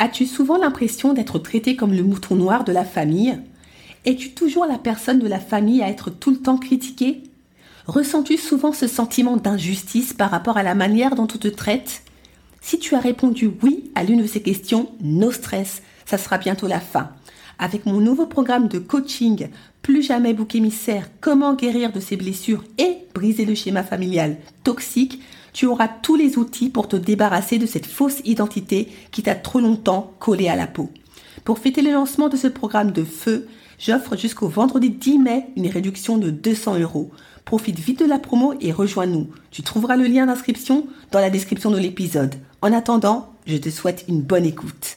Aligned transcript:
As-tu 0.00 0.24
souvent 0.24 0.56
l'impression 0.56 1.12
d'être 1.12 1.38
traité 1.38 1.76
comme 1.76 1.92
le 1.92 2.02
mouton 2.02 2.34
noir 2.34 2.64
de 2.64 2.72
la 2.72 2.86
famille? 2.86 3.38
Es-tu 4.06 4.30
toujours 4.30 4.64
la 4.64 4.78
personne 4.78 5.18
de 5.18 5.28
la 5.28 5.38
famille 5.38 5.82
à 5.82 5.90
être 5.90 6.08
tout 6.08 6.30
le 6.30 6.38
temps 6.38 6.56
critiquée? 6.56 7.22
Ressens-tu 7.86 8.38
souvent 8.38 8.72
ce 8.72 8.86
sentiment 8.86 9.36
d'injustice 9.36 10.14
par 10.14 10.30
rapport 10.30 10.56
à 10.56 10.62
la 10.62 10.74
manière 10.74 11.16
dont 11.16 11.24
on 11.24 11.38
te 11.38 11.48
traite? 11.48 12.00
Si 12.62 12.78
tu 12.78 12.94
as 12.94 13.00
répondu 13.00 13.50
oui 13.62 13.90
à 13.94 14.02
l'une 14.02 14.22
de 14.22 14.26
ces 14.26 14.40
questions, 14.40 14.90
no 15.02 15.30
stress, 15.30 15.82
ça 16.06 16.16
sera 16.16 16.38
bientôt 16.38 16.66
la 16.66 16.80
fin. 16.80 17.10
Avec 17.58 17.84
mon 17.84 18.00
nouveau 18.00 18.24
programme 18.24 18.68
de 18.68 18.78
coaching 18.78 19.48
Plus 19.82 20.02
jamais 20.02 20.32
bouc 20.32 20.54
émissaire, 20.54 21.10
comment 21.20 21.52
guérir 21.52 21.92
de 21.92 22.00
ses 22.00 22.16
blessures 22.16 22.64
et 22.78 22.96
briser 23.14 23.44
le 23.44 23.54
schéma 23.54 23.82
familial 23.82 24.38
toxique, 24.64 25.20
tu 25.52 25.66
auras 25.66 25.88
tous 25.88 26.16
les 26.16 26.38
outils 26.38 26.68
pour 26.68 26.88
te 26.88 26.96
débarrasser 26.96 27.58
de 27.58 27.66
cette 27.66 27.86
fausse 27.86 28.20
identité 28.24 28.88
qui 29.10 29.22
t'a 29.22 29.34
trop 29.34 29.60
longtemps 29.60 30.12
collé 30.18 30.48
à 30.48 30.56
la 30.56 30.66
peau. 30.66 30.90
Pour 31.44 31.58
fêter 31.58 31.82
le 31.82 31.92
lancement 31.92 32.28
de 32.28 32.36
ce 32.36 32.46
programme 32.46 32.92
de 32.92 33.04
feu, 33.04 33.48
j'offre 33.78 34.16
jusqu'au 34.16 34.48
vendredi 34.48 34.90
10 34.90 35.18
mai 35.18 35.46
une 35.56 35.68
réduction 35.68 36.18
de 36.18 36.30
200 36.30 36.78
euros. 36.78 37.10
Profite 37.44 37.78
vite 37.78 38.00
de 38.00 38.04
la 38.04 38.18
promo 38.18 38.54
et 38.60 38.72
rejoins-nous. 38.72 39.28
Tu 39.50 39.62
trouveras 39.62 39.96
le 39.96 40.04
lien 40.04 40.26
d'inscription 40.26 40.86
dans 41.10 41.20
la 41.20 41.30
description 41.30 41.70
de 41.70 41.78
l'épisode. 41.78 42.34
En 42.62 42.72
attendant, 42.72 43.32
je 43.46 43.56
te 43.56 43.70
souhaite 43.70 44.04
une 44.08 44.22
bonne 44.22 44.44
écoute. 44.44 44.96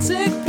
Toxic 0.00 0.39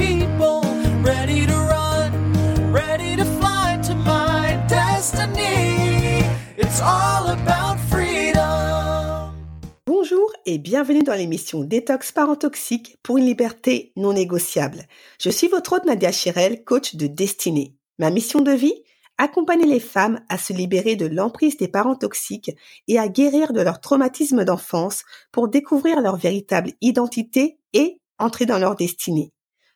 et 10.52 10.58
bienvenue 10.58 11.02
dans 11.02 11.14
l'émission 11.14 11.64
Détox 11.64 12.12
Parent 12.12 12.36
Toxique 12.36 12.98
pour 13.04 13.18
une 13.18 13.26
liberté 13.26 13.94
non 13.96 14.12
négociable. 14.12 14.86
Je 15.18 15.30
suis 15.30 15.48
votre 15.48 15.72
hôte 15.72 15.86
Nadia 15.86 16.12
Chirel, 16.12 16.66
coach 16.66 16.96
de 16.96 17.08
destinée. 17.08 17.78
Ma 18.00 18.10
mission 18.10 18.42
de 18.42 18.52
vie 18.52 18.84
Accompagner 19.18 19.66
les 19.66 19.80
femmes 19.80 20.20
à 20.28 20.38
se 20.38 20.52
libérer 20.52 20.98
de 20.98 21.06
l'emprise 21.06 21.56
des 21.56 21.70
parents 21.70 21.96
toxiques 21.96 22.52
et 22.90 23.00
à 23.00 23.08
guérir 23.08 23.54
de 23.54 23.62
leur 23.62 23.80
traumatisme 23.80 24.44
d'enfance 24.44 25.06
pour 25.32 25.48
découvrir 25.48 26.02
leur 26.02 26.18
véritable 26.18 26.74
identité 26.82 27.58
et 27.72 28.02
entrer 28.20 28.46
dans 28.46 28.60
leur 28.60 28.76
destinée. 28.76 29.32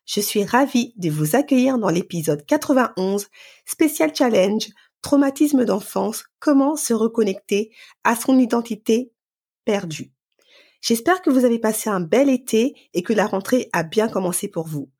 Je 0.05 0.19
suis 0.19 0.43
ravie 0.43 0.93
de 0.97 1.09
vous 1.09 1.37
accueillir 1.37 1.77
dans 1.77 1.89
l'épisode 1.89 2.45
91, 2.45 3.27
spécial 3.65 4.13
challenge, 4.13 4.67
traumatisme 5.01 5.63
d'enfance, 5.63 6.25
comment 6.41 6.75
se 6.75 6.93
reconnecter 6.93 7.71
à 8.03 8.17
son 8.17 8.37
identité 8.37 9.13
perdue. 9.63 10.14
J'espère 10.87 11.23
que 11.23 11.31
vous 11.31 11.45
avez 11.45 11.57
passé 11.57 11.89
un 11.89 11.99
bel 11.99 12.29
été 12.29 12.75
et 12.93 13.01
que 13.01 13.11
la 13.11 13.25
rentrée 13.25 13.69
a 13.73 13.81
bien 13.81 14.07
commencé 14.07 14.47
pour 14.47 14.67
vous. 14.67 14.91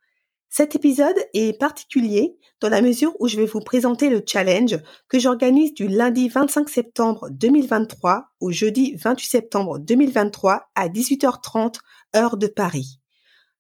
Cet 0.50 0.76
épisode 0.76 1.16
est 1.36 1.60
particulier 1.60 2.40
dans 2.60 2.70
la 2.70 2.82
mesure 2.82 3.14
où 3.20 3.28
je 3.28 3.38
vais 3.38 3.46
vous 3.46 3.60
présenter 3.60 4.10
le 4.10 4.24
challenge 4.26 4.80
que 5.10 5.20
j'organise 5.20 5.76
du 5.76 5.88
lundi 5.88 6.28
25 6.28 6.70
septembre 6.70 7.30
2023 7.30 8.30
au 8.40 8.52
jeudi 8.52 8.96
28 8.96 9.28
septembre 9.28 9.78
2023 9.78 10.72
à 10.74 10.88
18h30 10.90 11.76
heure 12.16 12.38
de 12.38 12.48
Paris. 12.48 13.00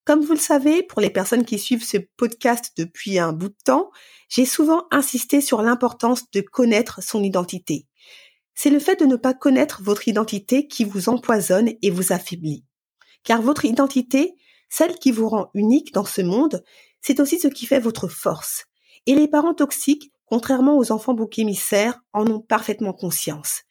Comme 0.03 0.21
vous 0.21 0.33
le 0.33 0.39
savez, 0.39 0.81
pour 0.81 1.01
les 1.01 1.11
personnes 1.11 1.45
qui 1.45 1.59
suivent 1.59 1.85
ce 1.85 1.97
podcast 2.17 2.73
depuis 2.75 3.19
un 3.19 3.33
bout 3.33 3.49
de 3.49 3.57
temps, 3.65 3.91
j'ai 4.29 4.45
souvent 4.45 4.87
insisté 4.89 5.41
sur 5.41 5.61
l'importance 5.61 6.31
de 6.31 6.41
connaître 6.41 7.03
son 7.03 7.21
identité. 7.21 7.85
C'est 8.55 8.69
le 8.69 8.79
fait 8.79 8.99
de 8.99 9.05
ne 9.05 9.17
pas 9.17 9.33
connaître 9.33 9.81
votre 9.83 10.07
identité 10.07 10.67
qui 10.67 10.85
vous 10.85 11.09
empoisonne 11.09 11.71
et 11.81 11.91
vous 11.91 12.13
affaiblit. 12.13 12.63
Car 13.23 13.41
votre 13.41 13.65
identité, 13.65 14.35
celle 14.69 14.95
qui 14.95 15.11
vous 15.11 15.27
rend 15.27 15.49
unique 15.53 15.93
dans 15.93 16.05
ce 16.05 16.21
monde, 16.21 16.63
c'est 17.01 17.19
aussi 17.19 17.39
ce 17.39 17.47
qui 17.47 17.65
fait 17.65 17.79
votre 17.79 18.07
force. 18.07 18.65
Et 19.05 19.15
les 19.15 19.27
parents 19.27 19.53
toxiques, 19.53 20.11
contrairement 20.25 20.77
aux 20.77 20.91
enfants 20.91 21.13
bouc 21.13 21.37
émissaires, 21.37 21.99
en 22.13 22.25
ont 22.27 22.39
parfaitement 22.39 22.93
conscience. 22.93 23.61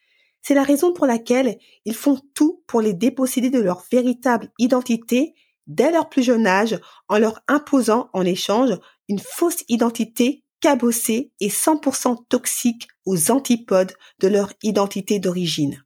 C'est 0.42 0.54
la 0.54 0.62
raison 0.62 0.92
pour 0.92 1.06
laquelle 1.06 1.58
ils 1.86 1.94
font 1.94 2.20
tout 2.34 2.62
pour 2.66 2.82
les 2.82 2.92
déposséder 2.92 3.50
de 3.50 3.60
leur 3.60 3.84
véritable 3.90 4.52
identité 4.58 5.34
dès 5.66 5.90
leur 5.90 6.10
plus 6.10 6.22
jeune 6.22 6.46
âge 6.46 6.78
en 7.08 7.18
leur 7.18 7.40
imposant 7.48 8.10
en 8.12 8.24
échange 8.24 8.78
une 9.08 9.18
fausse 9.18 9.64
identité 9.68 10.43
cabossée 10.64 11.30
et 11.40 11.50
100% 11.50 12.26
toxique 12.30 12.88
aux 13.04 13.30
antipodes 13.30 13.92
de 14.20 14.28
leur 14.28 14.50
identité 14.62 15.18
d'origine. 15.18 15.84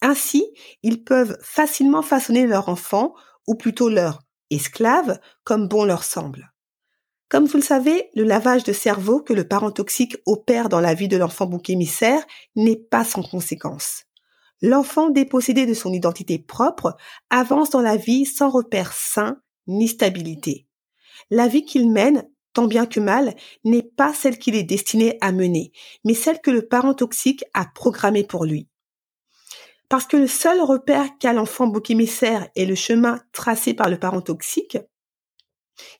Ainsi, 0.00 0.46
ils 0.84 1.02
peuvent 1.02 1.36
facilement 1.42 2.02
façonner 2.02 2.46
leur 2.46 2.68
enfant, 2.68 3.14
ou 3.48 3.56
plutôt 3.56 3.88
leur 3.88 4.20
esclave, 4.50 5.18
comme 5.42 5.66
bon 5.66 5.84
leur 5.84 6.04
semble. 6.04 6.52
Comme 7.28 7.46
vous 7.46 7.56
le 7.56 7.64
savez, 7.64 8.10
le 8.14 8.22
lavage 8.22 8.62
de 8.62 8.72
cerveau 8.72 9.20
que 9.20 9.32
le 9.32 9.48
parent 9.48 9.72
toxique 9.72 10.16
opère 10.24 10.68
dans 10.68 10.78
la 10.78 10.94
vie 10.94 11.08
de 11.08 11.16
l'enfant 11.16 11.46
bouc 11.46 11.68
émissaire 11.68 12.24
n'est 12.54 12.76
pas 12.76 13.02
sans 13.02 13.24
conséquence. 13.24 14.04
L'enfant 14.60 15.10
dépossédé 15.10 15.66
de 15.66 15.74
son 15.74 15.92
identité 15.92 16.38
propre 16.38 16.96
avance 17.28 17.70
dans 17.70 17.80
la 17.80 17.96
vie 17.96 18.24
sans 18.24 18.50
repère 18.50 18.92
sain 18.92 19.42
ni 19.66 19.88
stabilité. 19.88 20.68
La 21.28 21.48
vie 21.48 21.64
qu'il 21.64 21.90
mène 21.90 22.28
tant 22.52 22.66
bien 22.66 22.86
que 22.86 23.00
mal, 23.00 23.34
n'est 23.64 23.82
pas 23.82 24.12
celle 24.12 24.38
qu'il 24.38 24.54
est 24.54 24.62
destiné 24.62 25.18
à 25.20 25.32
mener, 25.32 25.72
mais 26.04 26.14
celle 26.14 26.40
que 26.40 26.50
le 26.50 26.66
parent 26.66 26.94
toxique 26.94 27.44
a 27.54 27.64
programmée 27.64 28.24
pour 28.24 28.44
lui. 28.44 28.68
Parce 29.88 30.06
que 30.06 30.16
le 30.16 30.26
seul 30.26 30.60
repère 30.60 31.18
qu'a 31.18 31.32
l'enfant 31.32 31.66
bouc 31.66 31.90
émissaire 31.90 32.48
est 32.56 32.64
le 32.64 32.74
chemin 32.74 33.20
tracé 33.32 33.74
par 33.74 33.88
le 33.88 33.98
parent 33.98 34.22
toxique, 34.22 34.78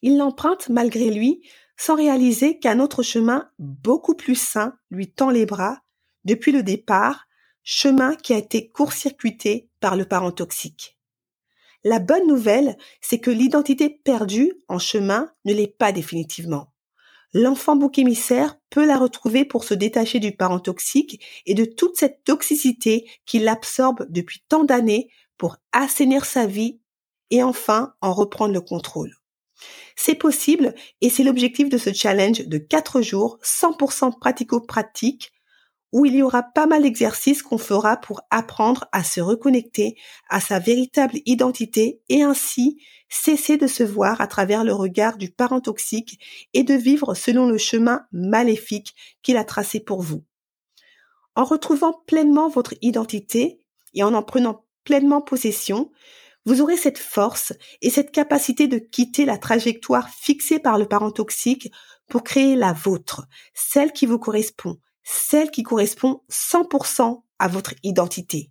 il 0.03 0.19
l'emprunte 0.19 0.69
malgré 0.69 1.11
lui 1.11 1.43
sans 1.77 1.97
réaliser 1.97 2.59
qu'un 2.59 2.81
autre 2.81 3.03
chemin 3.03 3.51
beaucoup 3.59 4.15
plus 4.15 4.34
sain 4.34 4.75
lui 4.91 5.11
tend 5.11 5.31
les 5.31 5.47
bras 5.47 5.79
depuis 6.25 6.53
le 6.53 6.63
départ, 6.63 7.27
chemin 7.65 8.15
qui 8.15 8.33
a 8.33 8.39
été 8.39 8.71
court-circuité 8.71 9.69
par 9.81 9.97
le 9.97 10.05
parent 10.05 10.33
toxique. 10.33 10.99
La 11.84 11.98
bonne 11.98 12.28
nouvelle, 12.28 12.76
c'est 13.00 13.19
que 13.19 13.31
l'identité 13.31 13.91
perdue 13.91 14.53
en 14.69 14.78
chemin 14.78 15.32
ne 15.44 15.53
l'est 15.53 15.76
pas 15.76 15.91
définitivement. 15.91 16.72
L'enfant 17.34 17.76
bouc 17.76 17.98
émissaire 17.98 18.59
peut 18.70 18.84
la 18.84 18.98
retrouver 18.98 19.44
pour 19.44 19.65
se 19.65 19.75
détacher 19.75 20.21
du 20.21 20.32
parent 20.32 20.60
toxique 20.60 21.25
et 21.47 21.54
de 21.54 21.65
toute 21.65 21.97
cette 21.97 22.22
toxicité 22.25 23.09
qui 23.25 23.38
l'absorbe 23.38 24.06
depuis 24.10 24.44
tant 24.48 24.65
d'années 24.65 25.09
pour 25.38 25.56
assainir 25.72 26.25
sa 26.25 26.47
vie 26.47 26.78
et 27.31 27.42
enfin 27.42 27.94
en 28.00 28.12
reprendre 28.12 28.53
le 28.53 28.60
contrôle. 28.60 29.16
C'est 29.97 30.15
possible 30.15 30.75
et 31.00 31.09
c'est 31.09 31.25
l'objectif 31.25 31.69
de 31.69 31.78
ce 31.78 31.92
challenge 31.92 32.47
de 32.47 32.59
4 32.59 33.00
jours 33.00 33.38
100% 33.42 34.19
pratico-pratique 34.19 35.32
où 35.92 36.06
il 36.06 36.14
y 36.16 36.22
aura 36.22 36.42
pas 36.42 36.66
mal 36.66 36.82
d'exercices 36.82 37.42
qu'on 37.42 37.58
fera 37.58 37.98
pour 37.98 38.22
apprendre 38.30 38.86
à 38.92 39.04
se 39.04 39.20
reconnecter 39.20 39.97
à 40.28 40.41
sa 40.41 40.58
véritable 40.58 41.19
identité 41.26 42.00
et 42.08 42.22
ainsi 42.22 42.78
cesser 43.10 43.58
de 43.58 43.66
se 43.66 43.82
voir 43.82 44.20
à 44.22 44.26
travers 44.26 44.64
le 44.64 44.72
regard 44.72 45.19
du 45.19 45.30
parent 45.30 45.60
toxique 45.60 46.19
et 46.54 46.64
de 46.64 46.75
vivre 46.75 47.14
selon 47.14 47.47
le 47.47 47.58
chemin 47.58 48.06
maléfique 48.10 48.94
qu'il 49.22 49.36
a 49.36 49.44
tracé 49.44 49.80
pour 49.80 50.00
vous. 50.00 50.25
En 51.34 51.44
retrouvant 51.44 52.03
pleinement 52.06 52.48
votre 52.48 52.74
identité 52.80 53.60
et 53.94 54.03
en 54.03 54.14
en 54.14 54.22
prenant 54.22 54.64
pleinement 54.84 55.20
possession, 55.20 55.92
vous 56.44 56.60
aurez 56.60 56.76
cette 56.76 56.98
force 56.98 57.53
et 57.82 57.91
cette 57.91 58.10
capacité 58.10 58.66
de 58.66 58.78
quitter 58.78 59.24
la 59.24 59.38
trajectoire 59.38 60.09
fixée 60.09 60.59
par 60.59 60.78
le 60.78 60.86
parent 60.86 61.10
toxique 61.10 61.70
pour 62.09 62.24
créer 62.24 62.56
la 62.56 62.72
vôtre, 62.72 63.26
celle 63.54 63.92
qui 63.92 64.06
vous 64.06 64.19
correspond, 64.19 64.78
celle 65.03 65.51
qui 65.51 65.63
correspond 65.63 66.22
100% 66.31 67.22
à 67.39 67.49
votre 67.49 67.75
identité. 67.83 68.51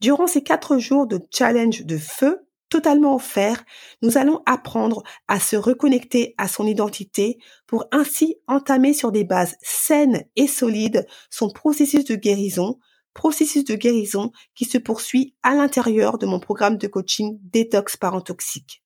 Durant 0.00 0.26
ces 0.26 0.42
quatre 0.42 0.78
jours 0.78 1.06
de 1.06 1.20
challenge 1.30 1.84
de 1.84 1.98
feu, 1.98 2.46
totalement 2.70 3.16
offert, 3.16 3.64
nous 4.00 4.16
allons 4.16 4.42
apprendre 4.46 5.02
à 5.28 5.38
se 5.40 5.56
reconnecter 5.56 6.34
à 6.38 6.48
son 6.48 6.66
identité 6.66 7.38
pour 7.66 7.84
ainsi 7.92 8.36
entamer 8.46 8.94
sur 8.94 9.12
des 9.12 9.24
bases 9.24 9.56
saines 9.60 10.24
et 10.36 10.46
solides 10.46 11.06
son 11.30 11.50
processus 11.50 12.04
de 12.04 12.14
guérison, 12.14 12.78
processus 13.12 13.64
de 13.64 13.74
guérison 13.74 14.32
qui 14.54 14.64
se 14.64 14.78
poursuit 14.78 15.34
à 15.42 15.54
l'intérieur 15.54 16.16
de 16.16 16.26
mon 16.26 16.40
programme 16.40 16.78
de 16.78 16.86
coaching 16.86 17.38
Détox 17.42 17.96
Parent 17.96 18.20
Toxique. 18.20 18.82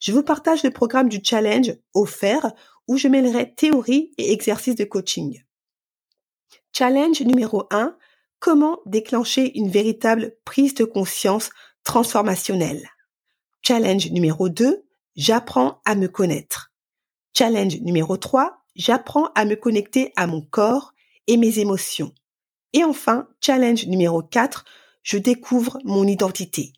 Je 0.00 0.10
vous 0.10 0.24
partage 0.24 0.64
le 0.64 0.70
programme 0.70 1.08
du 1.08 1.20
challenge 1.22 1.72
offert 1.94 2.52
où 2.88 2.96
je 2.96 3.06
mêlerai 3.06 3.54
théorie 3.54 4.12
et 4.18 4.32
exercice 4.32 4.74
de 4.74 4.84
coaching. 4.84 5.40
Challenge 6.74 7.20
numéro 7.20 7.66
1. 7.70 7.94
Comment 8.38 8.78
déclencher 8.86 9.58
une 9.58 9.68
véritable 9.68 10.34
prise 10.46 10.72
de 10.72 10.86
conscience 10.86 11.50
transformationnelle. 11.84 12.88
Challenge 13.60 14.10
numéro 14.10 14.48
2. 14.48 14.82
J'apprends 15.14 15.82
à 15.84 15.94
me 15.94 16.08
connaître. 16.08 16.72
Challenge 17.36 17.78
numéro 17.82 18.16
3. 18.16 18.64
J'apprends 18.74 19.26
à 19.34 19.44
me 19.44 19.54
connecter 19.54 20.14
à 20.16 20.26
mon 20.26 20.40
corps 20.40 20.94
et 21.26 21.36
mes 21.36 21.58
émotions. 21.58 22.14
Et 22.72 22.84
enfin, 22.84 23.28
challenge 23.42 23.86
numéro 23.86 24.22
4, 24.22 24.64
je 25.02 25.18
découvre 25.18 25.78
mon 25.84 26.06
identité. 26.06 26.72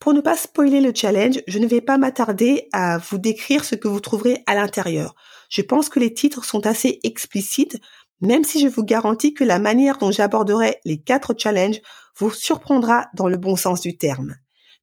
Pour 0.00 0.12
ne 0.12 0.20
pas 0.20 0.36
spoiler 0.36 0.80
le 0.80 0.92
challenge, 0.92 1.40
je 1.46 1.60
ne 1.60 1.66
vais 1.68 1.80
pas 1.80 1.98
m'attarder 1.98 2.68
à 2.72 2.98
vous 2.98 3.18
décrire 3.18 3.64
ce 3.64 3.76
que 3.76 3.86
vous 3.86 4.00
trouverez 4.00 4.42
à 4.46 4.56
l'intérieur. 4.56 5.14
Je 5.48 5.62
pense 5.62 5.88
que 5.88 6.00
les 6.00 6.12
titres 6.12 6.44
sont 6.44 6.66
assez 6.66 6.98
explicites, 7.04 7.78
même 8.22 8.44
si 8.44 8.60
je 8.60 8.68
vous 8.68 8.84
garantis 8.84 9.34
que 9.34 9.44
la 9.44 9.58
manière 9.58 9.98
dont 9.98 10.10
j'aborderai 10.10 10.78
les 10.84 10.98
quatre 10.98 11.34
challenges 11.36 11.80
vous 12.16 12.30
surprendra 12.30 13.08
dans 13.14 13.28
le 13.28 13.36
bon 13.36 13.56
sens 13.56 13.80
du 13.80 13.98
terme. 13.98 14.36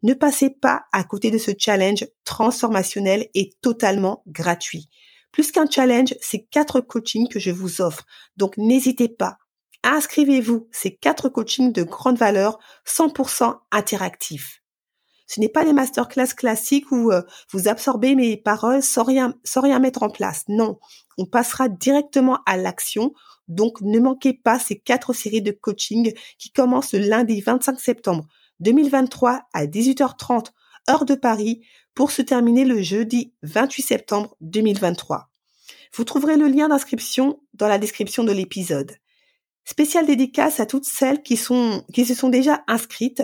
Ne 0.03 0.13
passez 0.13 0.50
pas 0.50 0.83
à 0.91 1.03
côté 1.03 1.31
de 1.31 1.38
ce 1.38 1.51
challenge 1.57 2.06
transformationnel 2.25 3.27
et 3.33 3.51
totalement 3.62 4.24
gratuit. 4.27 4.89
Plus 5.31 5.51
qu'un 5.51 5.69
challenge, 5.69 6.13
c'est 6.21 6.45
quatre 6.45 6.81
coachings 6.81 7.27
que 7.27 7.39
je 7.39 7.51
vous 7.51 7.81
offre. 7.81 8.06
Donc 8.38 8.57
n'hésitez 8.57 9.09
pas. 9.09 9.38
Inscrivez-vous, 9.83 10.68
ces 10.71 10.95
quatre 10.95 11.30
coachings 11.30 11.71
de 11.71 11.83
grande 11.83 12.18
valeur 12.18 12.59
100% 12.86 13.57
interactifs. 13.71 14.62
Ce 15.30 15.40
n'est 15.40 15.48
pas 15.48 15.64
des 15.64 15.74
masterclass 15.74 16.34
classiques 16.36 16.92
où 16.92 17.12
euh, 17.12 17.22
vous 17.52 17.68
absorbez 17.68 18.16
mes 18.16 18.36
paroles 18.36 18.81
sans 18.81 19.04
rien, 19.04 19.31
mettre 19.80 20.02
en 20.02 20.10
place. 20.10 20.44
Non, 20.48 20.80
on 21.20 21.28
passera 21.28 21.70
directement 21.70 22.40
à 22.48 22.58
l'action. 22.58 23.14
Donc 23.48 23.80
ne 23.81 24.00
manquez 24.00 24.34
pas 24.34 24.58
ces 24.58 24.80
quatre 24.80 25.14
séries 25.14 25.44
de 25.44 25.52
coaching 25.52 26.14
qui 26.40 26.52
commencent 26.52 26.94
le 26.94 27.00
lundi 27.00 27.42
25 27.42 27.80
septembre 27.80 28.26
2023 28.60 29.44
à 29.54 29.66
18h30 29.68 30.48
heure 30.90 31.06
de 31.06 31.14
Paris 31.14 31.62
pour 31.94 32.10
se 32.10 32.24
terminer 32.24 32.66
le 32.66 32.82
jeudi 32.82 33.32
28 33.44 33.84
septembre 33.84 34.36
2023. 34.42 35.30
Vous 35.94 36.06
trouverez 36.06 36.38
le 36.38 36.48
lien 36.48 36.70
d'inscription 36.70 37.40
dans 37.54 37.68
la 37.68 37.78
description 37.78 38.24
de 38.24 38.32
l'épisode. 38.32 38.96
Spéciale 39.64 40.08
dédicace 40.08 40.60
à 40.60 40.66
toutes 40.66 40.86
celles 40.86 41.22
qui 41.22 41.38
sont, 41.38 41.86
qui 41.94 42.04
se 42.04 42.16
sont 42.16 42.30
déjà 42.30 42.64
inscrites. 42.68 43.22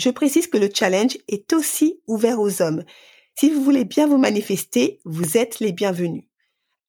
Je 0.00 0.08
précise 0.08 0.46
que 0.46 0.56
le 0.56 0.70
challenge 0.72 1.18
est 1.28 1.52
aussi 1.52 2.00
ouvert 2.06 2.40
aux 2.40 2.62
hommes. 2.62 2.84
Si 3.38 3.50
vous 3.50 3.62
voulez 3.62 3.84
bien 3.84 4.06
vous 4.06 4.16
manifester, 4.16 5.00
vous 5.04 5.36
êtes 5.36 5.60
les 5.60 5.72
bienvenus. 5.72 6.24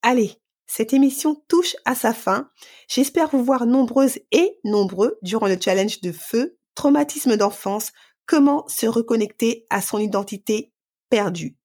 Allez, 0.02 0.32
cette 0.66 0.94
émission 0.94 1.36
touche 1.50 1.76
à 1.84 1.94
sa 1.94 2.14
fin. 2.14 2.50
J'espère 2.88 3.30
vous 3.32 3.44
voir 3.44 3.66
nombreuses 3.66 4.20
et 4.32 4.58
nombreux 4.64 5.18
durant 5.22 5.48
le 5.48 5.58
challenge 5.60 6.00
de 6.00 6.14
feu 6.14 6.58
traumatisme 6.74 7.36
d'enfance, 7.36 7.92
comment 8.26 8.66
se 8.70 8.86
reconnecter 8.86 9.66
à 9.70 9.82
son 9.82 10.00
identité 10.00 10.72
perdue. 11.10 11.58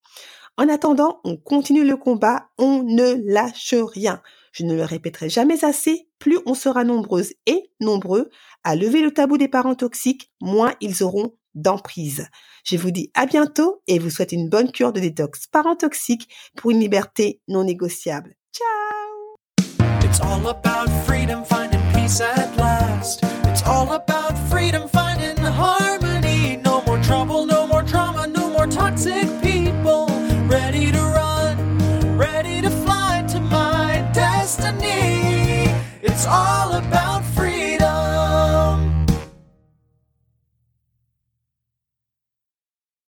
En 0.58 0.68
attendant, 0.68 1.20
on 1.24 1.36
continue 1.36 1.84
le 1.84 1.96
combat, 1.96 2.48
on 2.56 2.82
ne 2.82 3.14
lâche 3.30 3.74
rien. 3.74 4.22
Je 4.52 4.64
ne 4.64 4.74
le 4.74 4.84
répéterai 4.84 5.28
jamais 5.28 5.64
assez, 5.64 6.08
plus 6.18 6.38
on 6.46 6.54
sera 6.54 6.82
nombreuses 6.82 7.34
et 7.46 7.70
nombreux 7.80 8.30
à 8.64 8.74
lever 8.74 9.02
le 9.02 9.12
tabou 9.12 9.36
des 9.36 9.48
parents 9.48 9.74
toxiques, 9.74 10.32
moins 10.40 10.72
ils 10.80 11.02
auront 11.02 11.34
d'emprise. 11.54 12.28
Je 12.64 12.76
vous 12.76 12.90
dis 12.90 13.10
à 13.14 13.26
bientôt 13.26 13.82
et 13.86 13.98
vous 13.98 14.10
souhaite 14.10 14.32
une 14.32 14.48
bonne 14.48 14.72
cure 14.72 14.92
de 14.92 15.00
détox 15.00 15.46
parents 15.46 15.76
toxiques 15.76 16.28
pour 16.56 16.70
une 16.70 16.80
liberté 16.80 17.40
non 17.48 17.64
négociable. 17.64 18.34
Ciao! 18.52 19.36